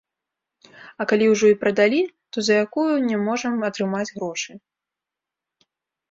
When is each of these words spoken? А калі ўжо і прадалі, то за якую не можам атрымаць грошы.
А 1.03 1.05
калі 1.09 1.25
ўжо 1.33 1.45
і 1.51 1.57
прадалі, 1.63 1.99
то 2.37 2.43
за 2.47 2.53
якую 2.65 2.85
не 3.09 3.17
можам 3.27 3.53
атрымаць 3.69 4.09
грошы. 4.15 4.51